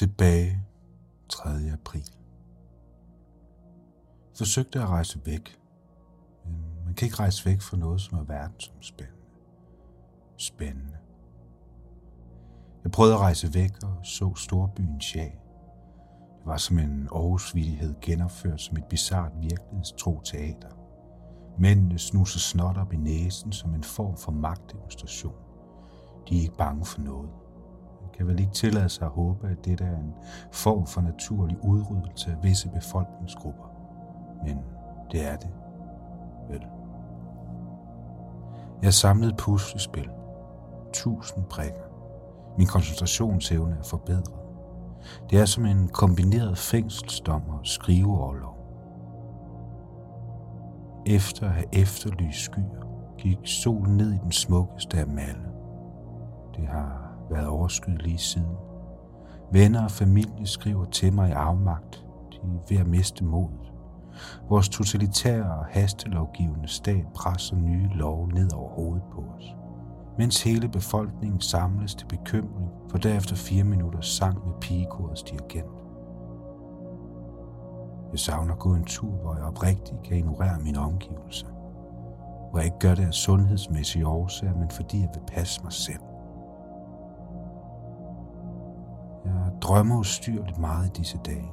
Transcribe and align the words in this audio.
Tilbage 0.00 0.62
3. 1.28 1.50
april. 1.72 2.04
Forsøgte 4.36 4.80
at 4.80 4.88
rejse 4.88 5.20
væk, 5.26 5.58
men 6.44 6.84
man 6.84 6.94
kan 6.94 7.06
ikke 7.06 7.16
rejse 7.16 7.46
væk 7.46 7.60
fra 7.60 7.76
noget, 7.76 8.00
som 8.00 8.18
er 8.18 8.22
verdensomspændende. 8.22 9.20
Spændende. 10.36 10.96
Jeg 12.84 12.92
prøvede 12.92 13.14
at 13.14 13.20
rejse 13.20 13.54
væk 13.54 13.70
og 13.82 14.06
så 14.06 14.34
storbyen 14.34 15.00
Jag. 15.14 15.40
Det 16.38 16.46
var 16.46 16.56
som 16.56 16.78
en 16.78 17.08
Aarhusvillighed 17.12 17.94
genopført 18.00 18.60
som 18.60 18.76
et 18.76 18.84
bizart 18.84 19.32
virkelighedstro 19.40 20.20
teater. 20.20 20.70
Mændene 21.58 21.98
snuser 21.98 22.38
snot 22.38 22.76
op 22.76 22.92
i 22.92 22.96
næsen 22.96 23.52
som 23.52 23.74
en 23.74 23.84
form 23.84 24.16
for 24.16 24.32
magtdemonstration. 24.32 25.34
De 26.28 26.36
er 26.36 26.42
ikke 26.42 26.56
bange 26.56 26.84
for 26.84 27.00
noget 27.00 27.30
kan 28.20 28.28
vel 28.28 28.40
ikke 28.40 28.52
tillade 28.52 28.88
sig 28.88 29.04
at 29.04 29.10
håbe, 29.10 29.48
at 29.48 29.64
det 29.64 29.80
er 29.80 29.96
en 29.96 30.14
form 30.52 30.86
for 30.86 31.00
naturlig 31.00 31.64
udryddelse 31.64 32.30
af 32.30 32.36
visse 32.42 32.68
befolkningsgrupper. 32.68 33.64
Men 34.44 34.58
det 35.12 35.28
er 35.28 35.36
det. 35.36 35.50
Vel. 36.48 36.66
Jeg 38.82 38.94
samlede 38.94 39.34
puslespil. 39.38 40.08
Tusind 40.92 41.44
prikker. 41.44 41.82
Min 42.58 42.66
koncentrationsevne 42.66 43.76
er 43.78 43.82
forbedret. 43.82 44.40
Det 45.30 45.40
er 45.40 45.44
som 45.44 45.66
en 45.66 45.88
kombineret 45.88 46.58
fængselsdom 46.58 47.42
og 47.48 47.60
skriveoverlov. 47.62 48.56
Efter 51.06 51.46
at 51.46 51.52
have 51.52 51.74
efterlyst 51.74 52.40
skyer, 52.40 53.14
gik 53.18 53.38
solen 53.44 53.96
ned 53.96 54.12
i 54.12 54.18
den 54.22 54.32
smukkeste 54.32 54.98
af 54.98 55.06
malle. 55.06 55.48
Det 56.56 56.66
har 56.66 57.09
været 57.30 57.48
overskyet 57.48 58.02
lige 58.02 58.18
siden. 58.18 58.56
Venner 59.52 59.84
og 59.84 59.90
familie 59.90 60.46
skriver 60.46 60.84
til 60.84 61.12
mig 61.12 61.28
i 61.28 61.32
afmagt. 61.32 62.04
De 62.32 62.36
er 62.36 62.66
ved 62.68 62.76
at 62.76 62.86
miste 62.86 63.24
modet. 63.24 63.72
Vores 64.48 64.68
totalitære 64.68 65.58
og 65.58 65.64
hastelovgivende 65.64 66.68
stat 66.68 67.04
presser 67.14 67.56
nye 67.56 67.88
love 67.94 68.28
ned 68.28 68.52
over 68.54 68.70
hovedet 68.70 69.02
på 69.12 69.24
os. 69.36 69.44
Mens 70.18 70.42
hele 70.42 70.68
befolkningen 70.68 71.40
samles 71.40 71.94
til 71.94 72.06
bekymring 72.06 72.70
for 72.90 72.98
derefter 72.98 73.36
fire 73.36 73.64
minutter 73.64 74.00
sang 74.00 74.46
med 74.46 74.54
pigekorets 74.60 75.22
dirigent. 75.22 75.66
Jeg 78.12 78.18
savner 78.18 78.52
at 78.52 78.58
gå 78.58 78.74
en 78.74 78.84
tur, 78.84 79.10
hvor 79.10 79.34
jeg 79.34 79.44
oprigtigt 79.44 80.02
kan 80.02 80.16
ignorere 80.16 80.58
mine 80.60 80.78
omgivelser. 80.78 81.46
Hvor 82.50 82.58
jeg 82.58 82.64
ikke 82.64 82.78
gør 82.78 82.94
det 82.94 83.06
af 83.06 83.14
sundhedsmæssige 83.14 84.06
årsager, 84.06 84.54
men 84.54 84.70
fordi 84.70 85.00
jeg 85.00 85.08
vil 85.14 85.22
passe 85.36 85.62
mig 85.62 85.72
selv. 85.72 86.09
Drømmer 89.62 89.98
ustyrligt 89.98 90.58
meget 90.58 90.86
i 90.86 90.90
disse 91.00 91.18
dage. 91.26 91.50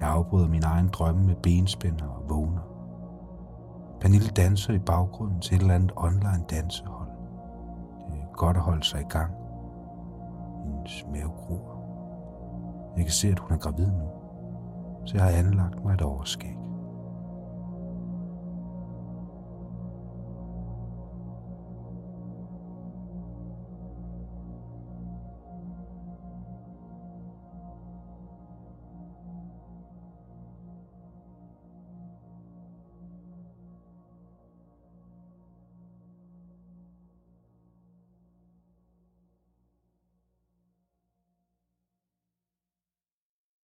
Jeg 0.00 0.08
afbryder 0.08 0.48
min 0.48 0.62
egen 0.64 0.88
drømme 0.88 1.26
med 1.26 1.34
benspænder 1.34 2.06
og 2.06 2.28
vågner. 2.28 2.60
Pernille 4.00 4.28
danser 4.28 4.72
i 4.72 4.78
baggrunden 4.78 5.40
til 5.40 5.56
et 5.56 5.60
eller 5.60 5.74
andet 5.74 5.92
online 5.96 6.44
dansehold. 6.50 7.08
Det 8.10 8.18
er 8.18 8.32
godt 8.32 8.56
at 8.56 8.62
holde 8.62 8.84
sig 8.84 9.00
i 9.00 9.08
gang. 9.08 9.32
Hendes 10.64 11.04
mave 11.12 11.30
gruer. 11.30 11.78
Jeg 12.96 13.04
kan 13.04 13.12
se, 13.12 13.28
at 13.28 13.38
hun 13.38 13.52
er 13.52 13.58
gravid 13.58 13.86
nu, 13.86 14.08
så 15.04 15.16
jeg 15.16 15.24
har 15.24 15.30
anlagt 15.30 15.84
mig 15.84 15.94
et 15.94 16.02
overskæg. 16.02 16.67